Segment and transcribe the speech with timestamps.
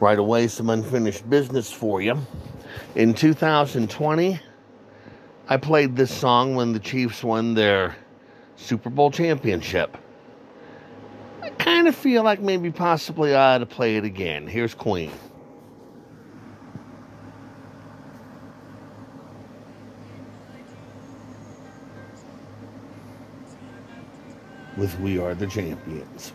[0.00, 2.18] Right away, some unfinished business for you.
[2.94, 4.40] In 2020,
[5.46, 7.94] I played this song when the Chiefs won their
[8.56, 9.98] Super Bowl championship.
[11.42, 14.46] I kind of feel like maybe possibly I ought to play it again.
[14.46, 15.12] Here's Queen.
[24.78, 26.32] With We Are the Champions.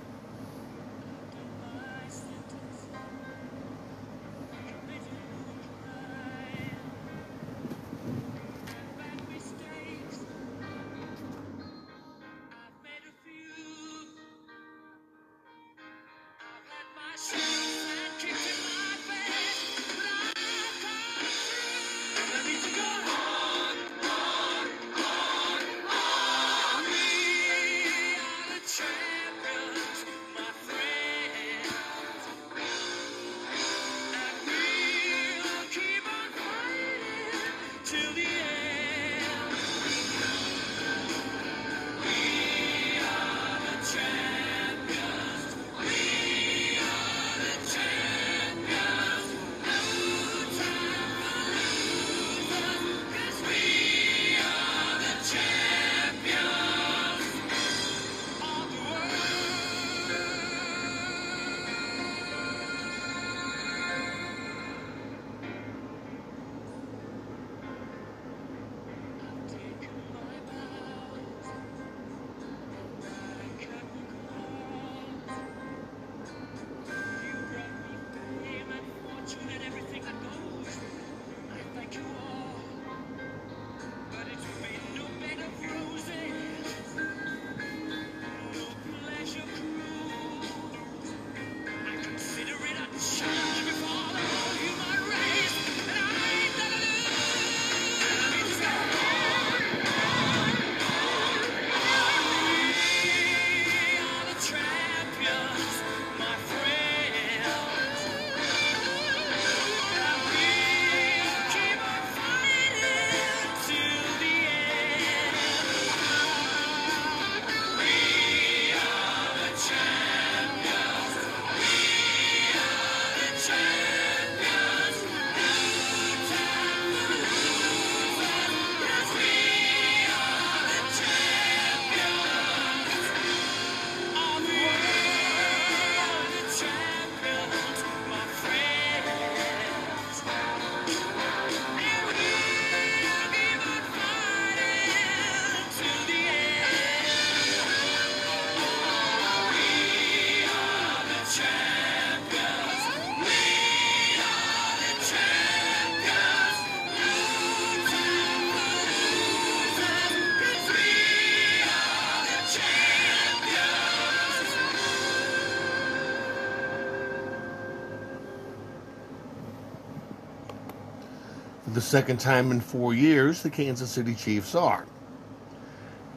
[171.96, 174.86] Second time in four years the Kansas City Chiefs are.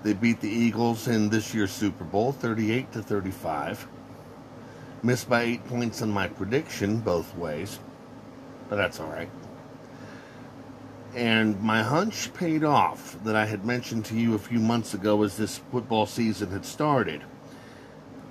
[0.02, 3.86] They beat the Eagles in this year's Super Bowl 38 to 35.
[5.04, 7.78] Missed by eight points on my prediction both ways,
[8.68, 9.30] but that's all right.
[11.14, 15.22] And my hunch paid off that I had mentioned to you a few months ago
[15.22, 17.22] as this football season had started.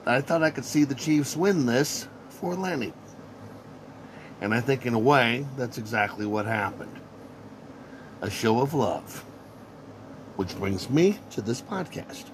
[0.05, 2.91] I thought I could see the Chiefs win this for Lenny.
[4.41, 6.96] And I think, in a way, that's exactly what happened
[8.21, 9.23] a show of love.
[10.35, 12.25] Which brings me to this podcast.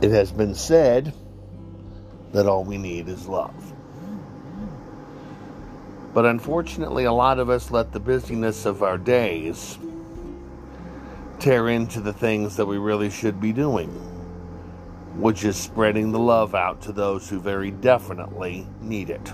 [0.00, 1.14] It has been said
[2.32, 3.72] that all we need is love.
[6.12, 9.78] But unfortunately, a lot of us let the busyness of our days
[11.38, 14.11] tear into the things that we really should be doing
[15.16, 19.32] which is spreading the love out to those who very definitely need it.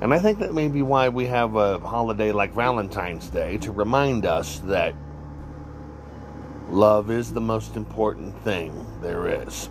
[0.00, 3.72] And I think that may be why we have a holiday like Valentine's Day to
[3.72, 4.94] remind us that
[6.68, 9.70] love is the most important thing there is.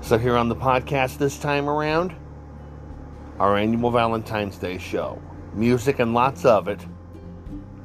[0.00, 2.14] So, here on the podcast this time around,
[3.38, 5.20] our annual Valentine's Day show.
[5.54, 6.80] Music and lots of it,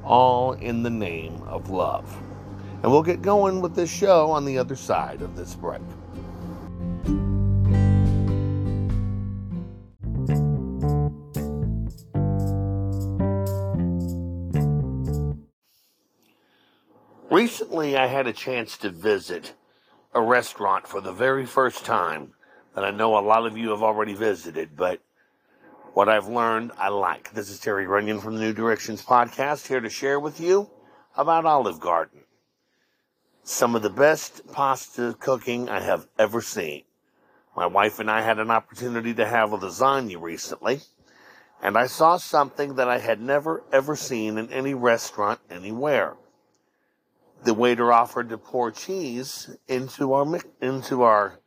[0.04, 2.18] all in the name of love.
[2.82, 5.82] And we'll get going with this show on the other side of this break.
[17.30, 19.54] Recently, I had a chance to visit
[20.14, 22.34] a restaurant for the very first time
[22.76, 25.02] that I know a lot of you have already visited, but
[25.94, 27.34] what I've learned I like.
[27.34, 30.70] This is Terry Runyan from the New Directions podcast here to share with you
[31.18, 32.22] about Olive Garden.
[33.44, 36.84] Some of the best pasta cooking I have ever seen.
[37.56, 40.82] My wife and I had an opportunity to have a lasagna recently,
[41.62, 46.16] and I saw something that I had never ever seen in any restaurant anywhere
[47.44, 51.40] the waiter offered to pour cheese into our into our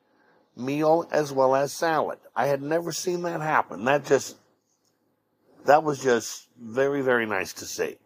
[0.56, 2.18] meal as well as salad.
[2.34, 3.84] I had never seen that happen.
[3.84, 4.36] That just
[5.66, 7.96] that was just very very nice to see.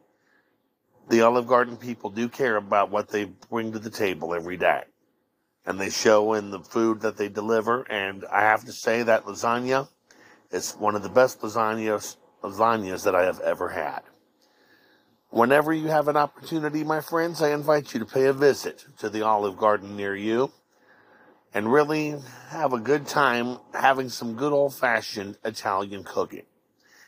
[1.09, 4.83] The Olive Garden people do care about what they bring to the table every day.
[5.65, 9.25] And they show in the food that they deliver and I have to say that
[9.25, 9.89] lasagna
[10.51, 14.03] is one of the best lasagnas lasagnas that I have ever had.
[15.31, 19.09] Whenever you have an opportunity, my friends, I invite you to pay a visit to
[19.09, 20.53] the Olive Garden near you
[21.53, 22.15] and really
[22.49, 26.45] have a good time having some good old fashioned Italian cooking.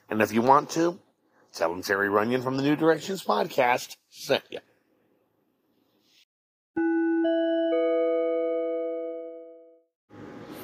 [0.08, 0.98] And if you want to,
[1.58, 4.60] tell them Terry Runyan from the New Directions podcast sent you.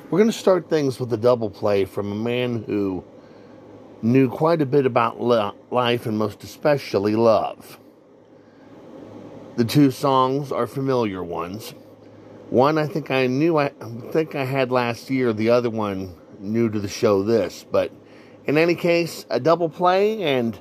[0.09, 3.03] We're going to start things with a double play from a man who
[4.03, 7.81] knew quite a bit about life and most especially love.
[9.57, 11.75] The two songs are familiar ones.
[12.51, 13.71] One I think I knew I
[14.13, 17.91] think I had last year, the other one new to the show this, but
[18.45, 20.61] in any case, a double play and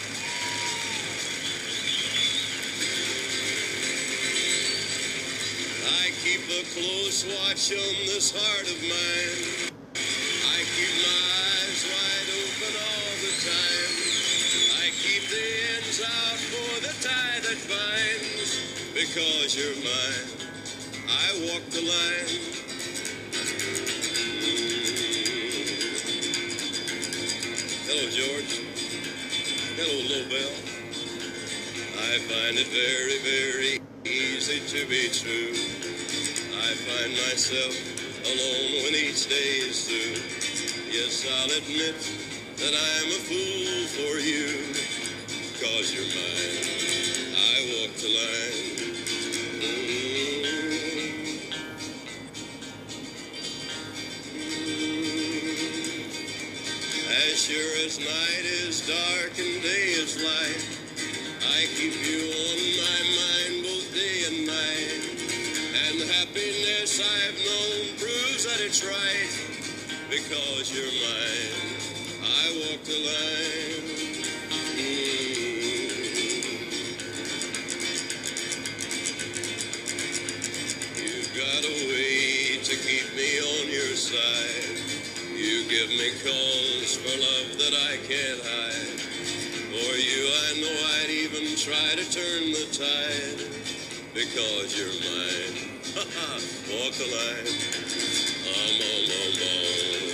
[6.73, 9.71] close watch on this heart of mine.
[9.93, 11.19] I keep my
[11.51, 13.93] eyes wide open all the time.
[14.79, 15.45] I keep the
[15.75, 18.51] ends out for the tie that binds.
[18.93, 20.27] Because you're mine,
[21.09, 22.29] I walk the line.
[27.85, 28.53] Hello, George.
[29.75, 30.51] Hello, Lobel.
[31.99, 35.80] I find it very, very easy to be true.
[36.61, 37.73] I find myself
[38.23, 40.21] alone when each day is through.
[40.93, 41.97] Yes, I'll admit
[42.57, 44.73] that I'm a fool for you.
[45.57, 47.33] Cause you're mine.
[47.33, 48.91] I walk the line.
[49.57, 50.61] Mm-hmm.
[57.31, 60.63] As sure as night is dark and day is light,
[61.41, 62.30] I keep you
[70.73, 71.75] you're mine,
[72.23, 73.83] I walk the line.
[74.79, 75.91] Mm.
[80.95, 84.79] You've got a way to keep me on your side.
[85.35, 88.99] You give me cause for love that I can't hide.
[89.75, 93.43] For you, I know I'd even try to turn the tide
[94.13, 95.67] because you're mine.
[96.71, 97.47] Walk the line.
[98.47, 100.10] Um, um, um, um.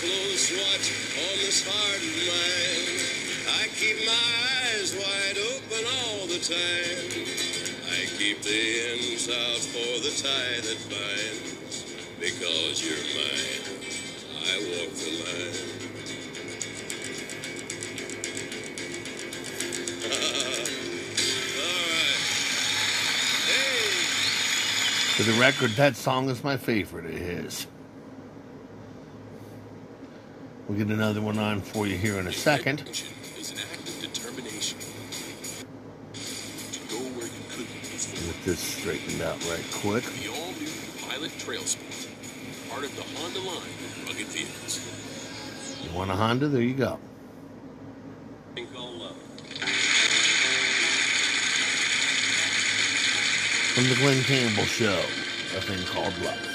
[0.00, 2.88] Close watch on this heart of mine.
[3.60, 4.16] I keep my
[4.64, 7.04] eyes wide open all the time.
[7.92, 8.60] I keep the
[8.96, 11.84] ends out for the tie that binds.
[12.18, 13.60] Because you're mine,
[14.40, 15.68] I walk the line.
[25.16, 27.66] For the record, that song is my favorite of his.
[30.70, 32.88] We'll get another one on for you here in a second.
[32.88, 34.78] Is an act of determination
[36.12, 37.82] to go where you couldn't.
[37.82, 40.04] Get this straightened out right quick.
[40.04, 40.70] The all-new
[41.08, 42.14] Pilot Trail Sport,
[42.70, 44.78] part of the Honda line of rugged vehicles.
[45.82, 46.46] You want a Honda?
[46.46, 47.00] There you go.
[53.74, 55.00] from the Glenn Campbell Show,
[55.56, 56.49] a thing called love.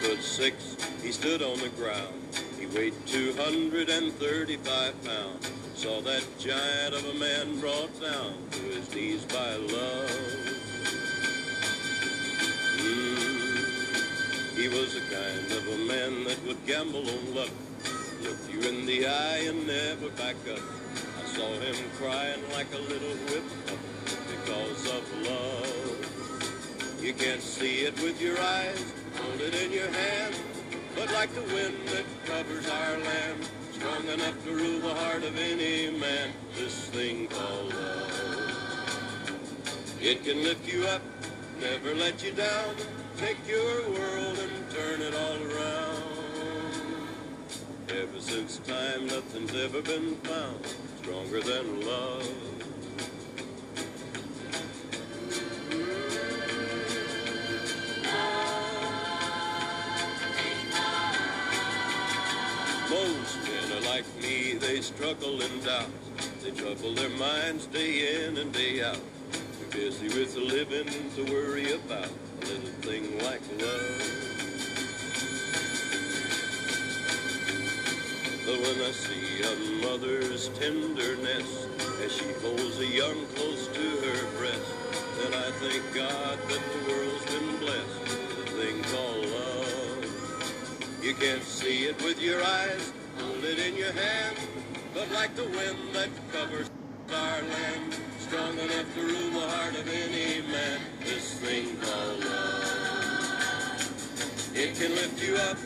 [0.00, 2.14] Foot six, he stood on the ground.
[2.58, 5.50] He weighed 235 pounds.
[5.74, 10.10] Saw that giant of a man brought down to his knees by love.
[12.80, 17.50] Mm, he was the kind of a man that would gamble on luck.
[18.22, 20.60] Look you in the eye and never back up.
[21.20, 23.44] I saw him crying like a little whip
[24.28, 27.02] because of love.
[27.02, 28.92] You can't see it with your eyes,
[29.22, 30.34] hold it in your hand.
[30.94, 35.38] But like the wind that covers our land, strong enough to rule the heart of
[35.38, 38.40] any man, this thing called love.
[40.00, 41.02] It can lift you up,
[41.60, 42.74] never let you down,
[43.18, 46.02] take your world and turn it all around.
[47.90, 50.66] Ever since time, nothing's ever been found
[51.02, 52.59] stronger than love.
[64.00, 65.90] Like me, they struggle in doubt.
[66.42, 68.94] They trouble their minds day in and day out.
[68.94, 74.00] Too busy with the living to worry about a little thing like love.
[78.46, 79.54] But when I see a
[79.86, 81.66] mother's tenderness
[82.02, 84.72] as she holds a young close to her breast,
[85.18, 91.02] then I thank God that the world's been blessed with a thing called love.
[91.02, 92.92] You can't see it with your eyes,
[93.50, 94.36] it in your hand,
[94.94, 96.70] but like the wind that covers
[97.12, 103.80] our land, strong enough to rule the heart of any man, this thing called love.
[104.54, 105.58] It can lift you up,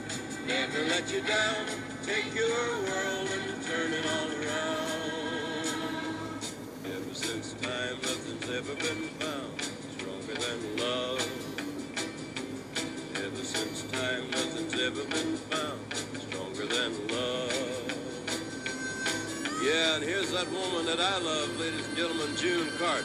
[0.46, 1.66] never let you down,
[2.04, 4.23] take your world and turn it all
[20.44, 23.04] that woman that I love, ladies and gentlemen, June Carter.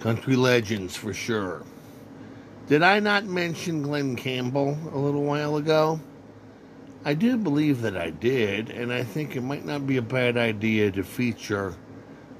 [0.00, 1.64] Country legends for sure.
[2.68, 6.00] Did I not mention Glenn Campbell a little while ago?
[7.04, 10.36] I do believe that I did, and I think it might not be a bad
[10.36, 11.74] idea to feature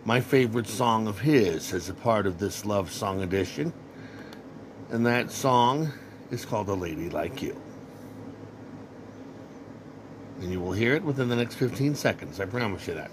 [0.04, 3.72] my favorite song of his as a part of this Love Song edition.
[4.90, 5.92] And that song
[6.30, 7.60] is called A Lady Like You.
[10.40, 13.10] And you will hear it within the next 15 seconds, I promise you that.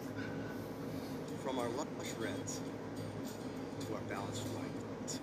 [1.44, 2.62] From our lush reds
[3.88, 5.20] to our balanced white.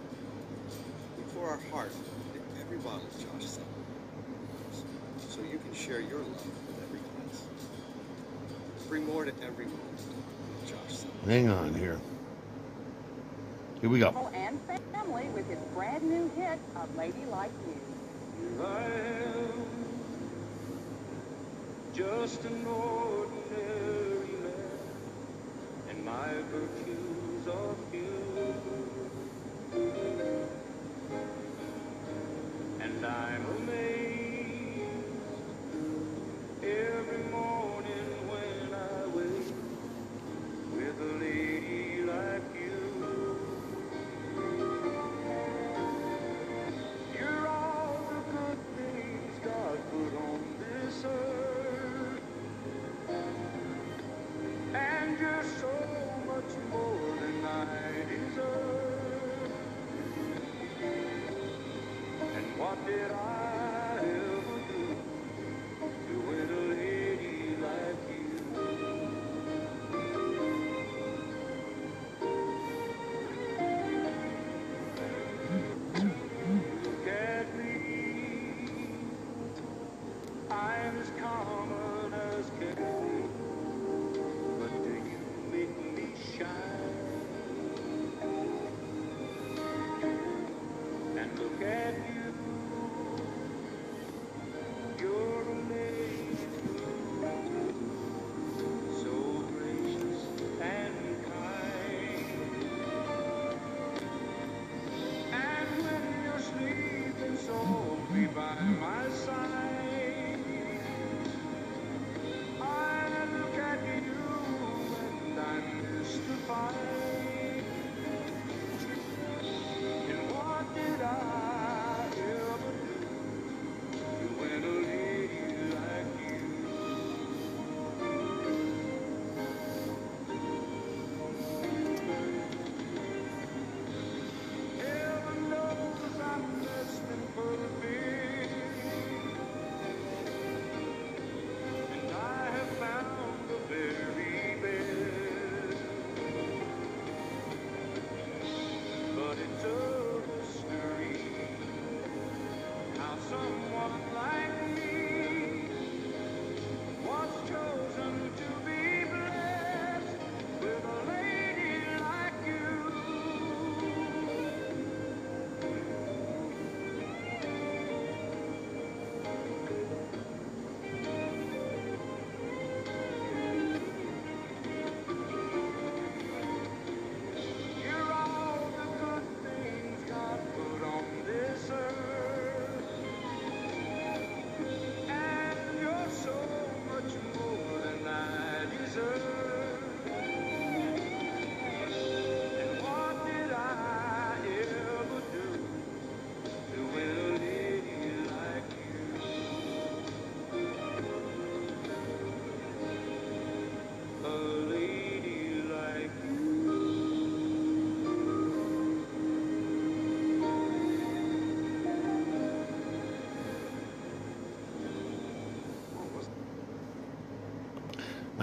[1.17, 1.93] We pour our heart
[2.35, 3.67] into every bottle Josh Sutton.
[5.31, 7.47] So you can share your love with every glass.
[8.89, 10.01] Bring more to every moment
[10.67, 11.31] Josh Sutton.
[11.31, 11.99] Hang on here.
[13.83, 14.31] Here we go.
[14.33, 14.61] and
[14.93, 17.81] family with his brand new hit, A Lady Like You.
[18.39, 18.85] Here I
[19.25, 19.53] am,
[21.93, 24.79] just an ordinary man,
[25.91, 28.42] and my virtues are few.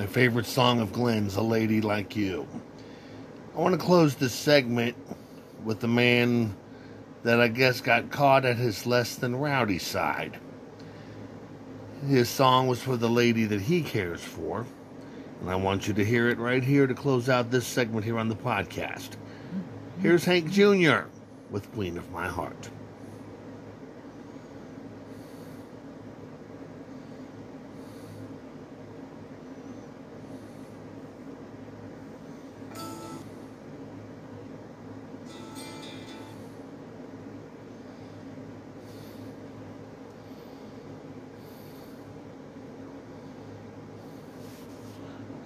[0.10, 2.48] favorite song of Glenn's, A Lady Like You.
[3.56, 4.98] I want to close this segment
[5.63, 6.56] with a man
[7.22, 10.39] that I guess got caught at his less than rowdy side.
[12.08, 14.66] His song was for the lady that he cares for,
[15.42, 18.18] and I want you to hear it right here to close out this segment here
[18.18, 19.10] on the podcast.
[20.01, 21.01] Here's Hank Jr.
[21.51, 22.70] with Queen of My Heart.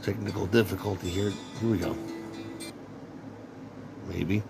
[0.03, 1.31] technical difficulty here.
[1.61, 1.95] Here we go.
[4.09, 4.43] Maybe.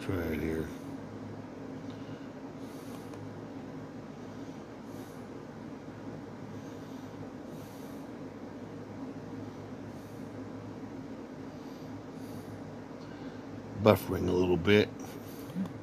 [0.00, 0.68] Try it here.
[13.82, 14.88] Buffering a little bit.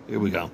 [0.07, 0.49] Here we go.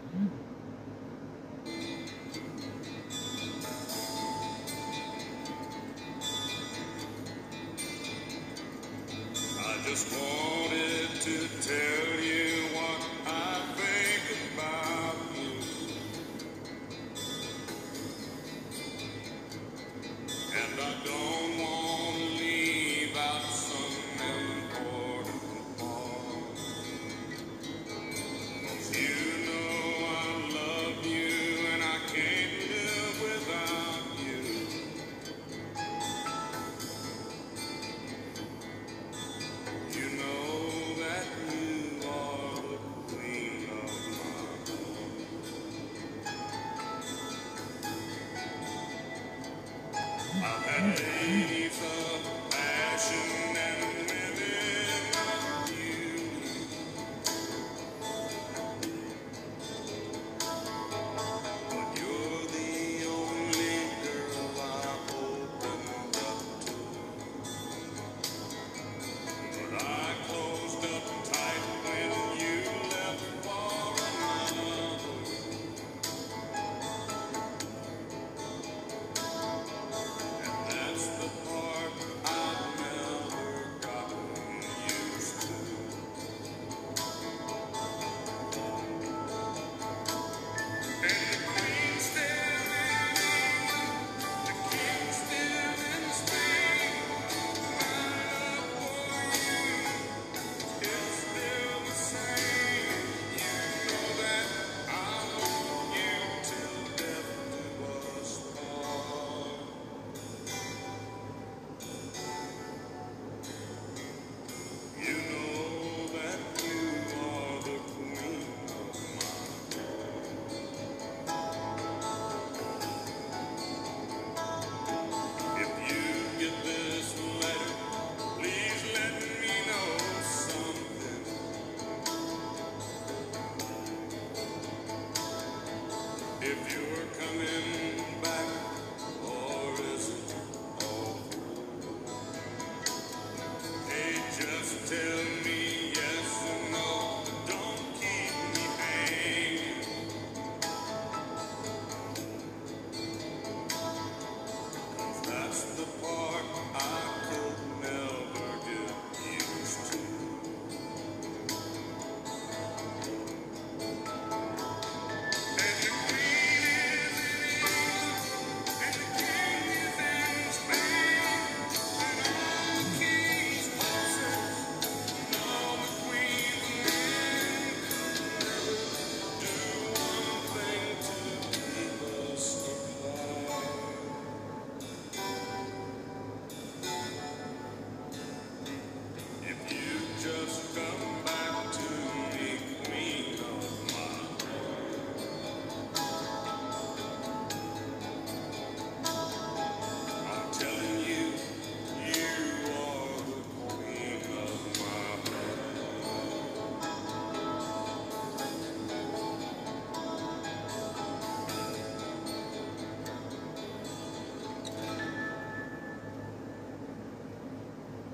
[50.41, 51.79] Amen.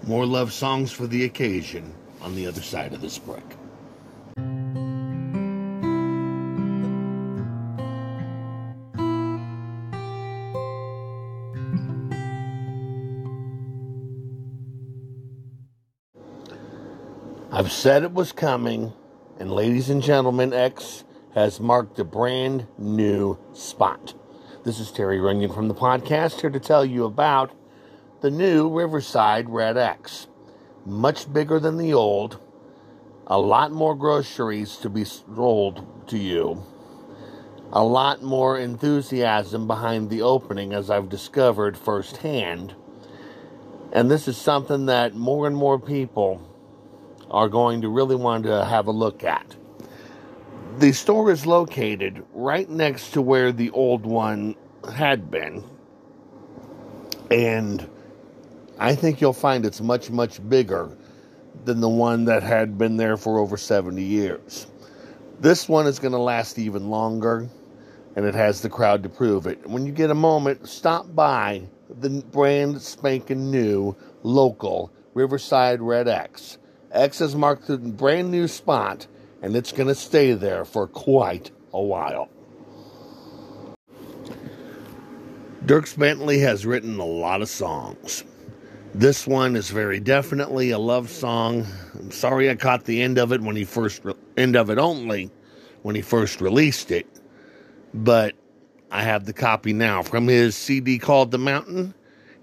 [0.06, 1.92] More love songs for the occasion
[2.22, 3.42] on the other side of this break.
[17.52, 18.94] I've said it was coming,
[19.40, 24.14] and ladies and gentlemen, X has marked a brand new spot.
[24.64, 27.52] This is Terry Runyan from the podcast here to tell you about
[28.26, 30.26] the new Riverside Red X.
[30.84, 32.40] Much bigger than the old,
[33.28, 36.64] a lot more groceries to be sold to you,
[37.72, 42.74] a lot more enthusiasm behind the opening, as I've discovered firsthand.
[43.92, 46.42] And this is something that more and more people
[47.30, 49.56] are going to really want to have a look at.
[50.80, 54.56] The store is located right next to where the old one
[54.92, 55.64] had been.
[57.30, 57.88] And
[58.78, 60.96] I think you'll find it's much, much bigger
[61.64, 64.68] than the one that had been there for over 70 years.
[65.40, 67.50] This one is going to last even longer,
[68.16, 69.66] and it has the crowd to prove it.
[69.68, 76.58] When you get a moment, stop by the brand spanking new local Riverside Red X.
[76.92, 79.08] X has marked the brand new spot,
[79.42, 82.30] and it's going to stay there for quite a while.
[85.66, 88.24] Dierks Bentley has written a lot of songs.
[88.98, 91.68] This one is very definitely a love song.
[91.96, 94.78] I'm sorry I caught the end of it when he first re- end of it
[94.78, 95.30] only
[95.82, 97.06] when he first released it,
[97.94, 98.36] but
[98.90, 101.94] I have the copy now from his CD called The Mountain.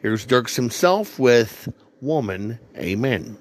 [0.03, 3.39] Here's Dierks himself with Woman Amen.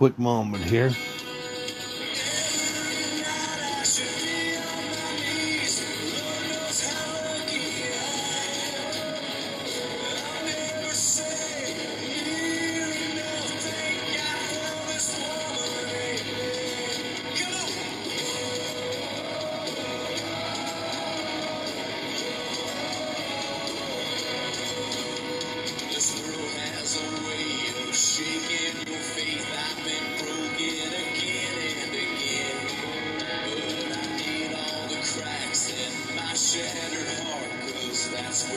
[0.00, 0.90] Quick moment here.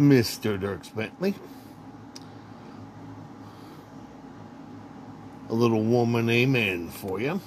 [0.00, 0.58] Mr.
[0.58, 1.34] Dierks Bentley.
[5.50, 7.40] A little woman amen for you.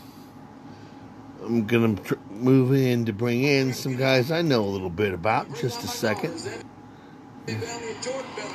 [1.44, 5.14] I'm gonna tr- move in to bring in some guys I know a little bit
[5.14, 5.54] about.
[5.56, 6.34] Just a second.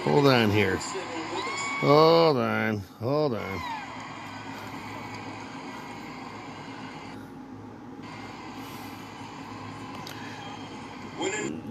[0.05, 0.77] Hold on here.
[1.81, 2.79] Hold on.
[3.01, 3.78] Hold on.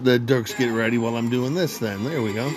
[0.08, 2.02] The Dirks get ready while I'm doing this then.
[2.02, 2.50] There we go.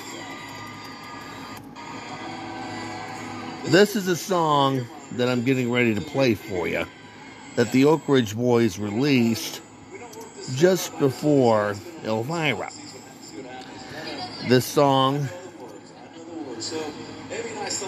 [3.65, 4.85] This is a song
[5.17, 6.85] that I'm getting ready to play for you
[7.57, 9.61] that the Oak Ridge Boys released
[10.55, 12.71] just before Elvira.
[14.47, 15.27] This song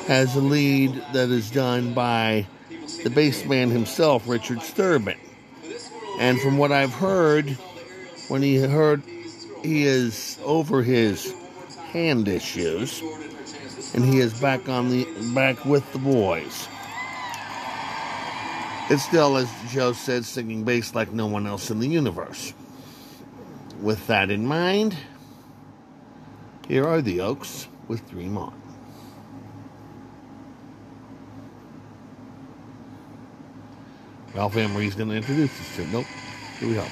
[0.07, 2.45] has a lead that is done by
[3.05, 5.17] the bass man himself, Richard Sterban.
[6.19, 7.49] And from what I've heard,
[8.27, 9.03] when he heard
[9.63, 11.33] he is over his
[11.91, 13.01] hand issues
[13.93, 16.67] and he is back on the back with the boys.
[18.89, 22.53] It's still, as Joe said, singing bass like no one else in the universe.
[23.81, 24.95] With that in mind,
[26.67, 28.53] here are the Oaks with Dream On.
[34.33, 35.87] Ralph Emery's going to introduce us to.
[35.87, 36.05] Nope.
[36.59, 36.85] Here we go.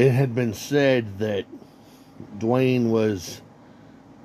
[0.00, 1.44] It had been said that
[2.38, 3.42] Duane was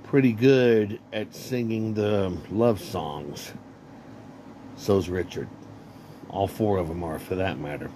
[0.04, 3.52] pretty good at singing the love songs.
[4.78, 5.50] So's Richard.
[6.30, 7.92] All four of them are, for that matter.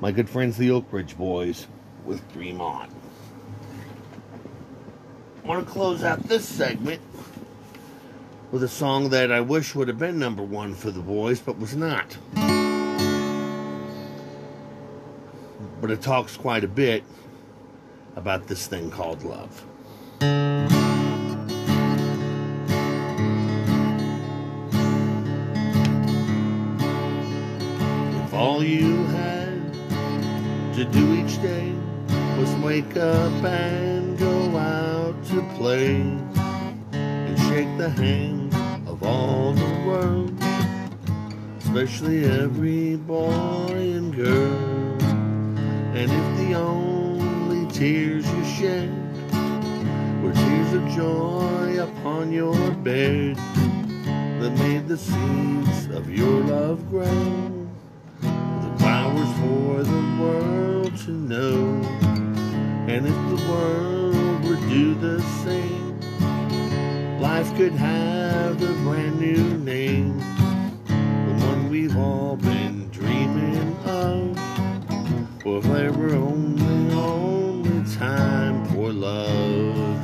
[0.00, 1.66] My good friends, the Oak Ridge Boys,
[2.06, 2.88] with Dream On.
[5.44, 7.02] I want to close out this segment
[8.50, 11.58] with a song that I wish would have been number one for the boys, but
[11.58, 12.16] was not.
[15.82, 17.02] But it talks quite a bit
[18.14, 19.64] about this thing called love.
[28.24, 29.74] If all you had
[30.76, 31.72] to do each day
[32.38, 35.96] was wake up and go out to play
[36.92, 38.54] and shake the hand
[38.86, 40.32] of all the world,
[41.58, 44.91] especially every boy and girl.
[46.02, 48.90] And if the only tears you shed
[50.20, 57.68] were tears of joy upon your bed that made the seeds of your love grow,
[58.20, 61.80] the flowers for the world to know.
[62.88, 66.00] And if the world would do the same,
[67.20, 70.18] life could have a brand new name,
[70.88, 74.41] the one we've all been dreaming of.
[75.44, 79.98] Well, if there were only, only time for love.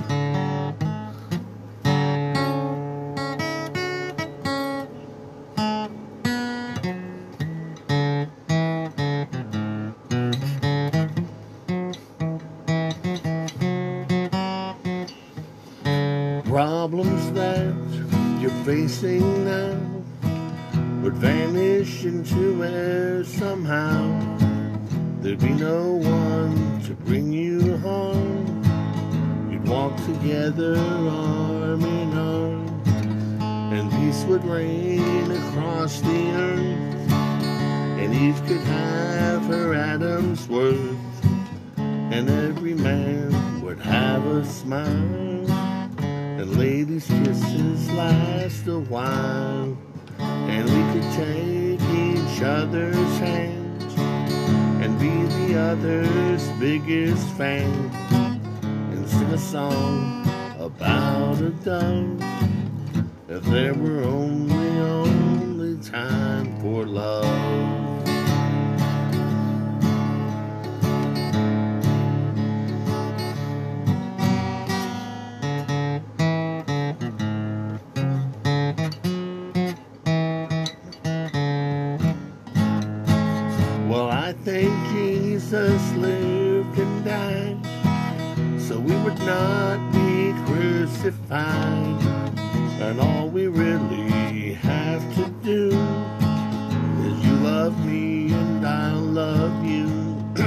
[16.47, 17.77] Problems that
[18.41, 19.79] you're facing now
[21.05, 24.38] would vanish into air somehow.
[25.29, 29.53] There'd be no one to bring you harm.
[29.53, 32.83] You'd walk together arm in arm,
[33.71, 37.13] and peace would reign across the earth.
[37.13, 40.97] And Eve could have her Adam's worth,
[41.77, 45.51] and every man would have a smile.
[46.01, 49.77] And ladies' kisses last a while,
[50.19, 53.58] and we could take each other's hands
[54.89, 57.71] and be the other's biggest fan
[58.63, 60.27] and sing a song
[60.59, 62.23] about a dove
[63.29, 67.78] if there were only only time for love
[88.89, 92.01] we would not be crucified.
[92.81, 95.69] And all we really have to do
[97.05, 99.87] is you love me and I'll love you.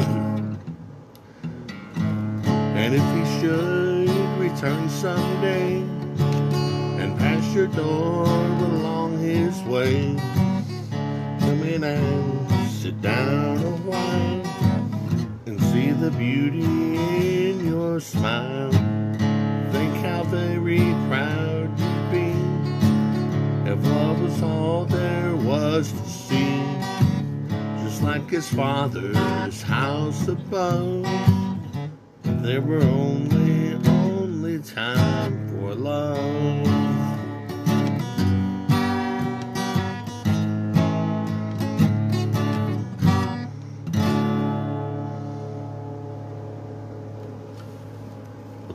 [2.82, 5.82] and if he should return someday
[7.00, 10.16] and pass your door along his way,
[11.42, 14.42] come in and sit down a while
[15.46, 17.11] and see the beauty
[18.00, 18.72] smile.
[19.72, 22.62] Think how very proud you'd be
[23.70, 26.64] if love was all there was to see.
[27.84, 31.04] Just like his father's house above,
[32.24, 36.81] there were only, only time for love.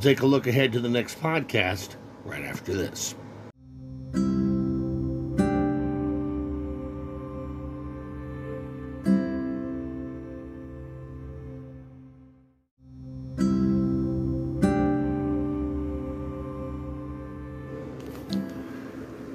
[0.07, 3.17] Take a look ahead to the next podcast right after this.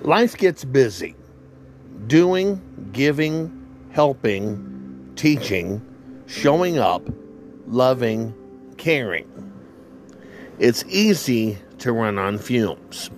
[0.03, 1.15] Life gets busy.
[2.07, 2.61] Doing,
[2.93, 5.82] giving, helping, teaching,
[6.28, 7.03] showing up,
[7.67, 8.34] loving,
[8.78, 9.41] caring.
[10.62, 13.09] It's easy to run on fumes.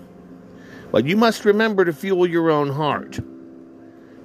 [0.93, 3.19] But you must remember to fuel your own heart,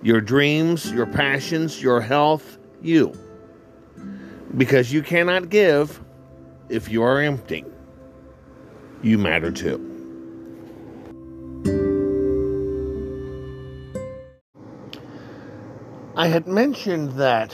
[0.03, 3.13] your dreams, your passions, your health, you.
[4.57, 6.01] Because you cannot give
[6.69, 7.65] if you are empty.
[9.03, 9.85] You matter too.
[16.17, 17.53] I had mentioned that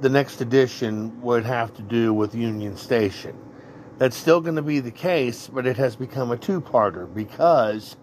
[0.00, 3.38] the next edition would have to do with Union Station.
[3.98, 7.96] That's still going to be the case, but it has become a two parter because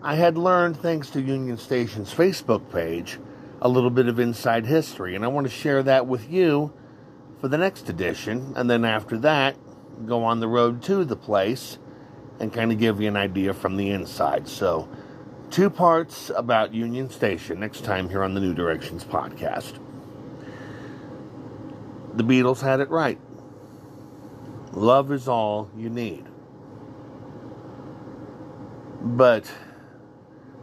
[0.00, 3.18] I had learned, thanks to Union Station's Facebook page,
[3.60, 6.72] a little bit of inside history, and I want to share that with you
[7.40, 8.52] for the next edition.
[8.54, 9.56] And then after that,
[10.06, 11.78] go on the road to the place
[12.38, 14.46] and kind of give you an idea from the inside.
[14.46, 14.88] So,
[15.50, 19.80] two parts about Union Station next time here on the New Directions podcast.
[22.14, 23.18] The Beatles had it right.
[24.72, 26.24] Love is all you need.
[29.00, 29.50] But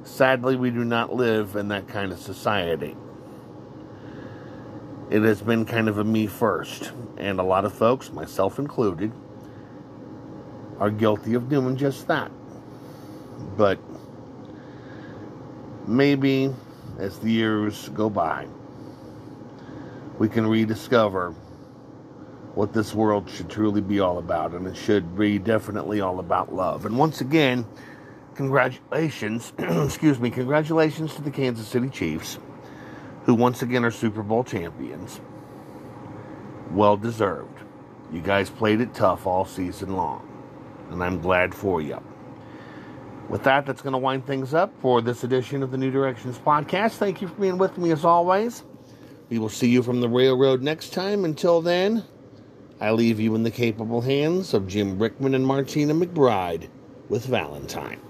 [0.04, 2.96] sadly, we do not live in that kind of society.
[5.10, 9.12] It has been kind of a me first, and a lot of folks, myself included,
[10.80, 12.32] are guilty of doing just that.
[13.58, 13.80] But
[15.88, 16.54] maybe
[16.98, 18.48] as the years go by,
[20.18, 21.36] we can rediscover
[22.56, 26.54] what this world should truly be all about, and it should be definitely all about
[26.54, 26.86] love.
[26.86, 27.66] And once again,
[28.34, 32.40] congratulations, excuse me, congratulations to the Kansas City Chiefs,
[33.24, 35.20] who once again are Super Bowl champions.
[36.72, 37.60] Well deserved.
[38.12, 40.26] You guys played it tough all season long,
[40.92, 42.02] and I'm glad for you.
[43.28, 46.38] With that, that's going to wind things up for this edition of the New Directions
[46.38, 46.92] podcast.
[46.94, 48.64] Thank you for being with me as always.
[49.30, 51.26] We will see you from the railroad next time.
[51.26, 52.04] Until then,
[52.80, 56.68] I leave you in the capable hands of Jim Brickman and Martina McBride
[57.08, 58.02] with Valentine.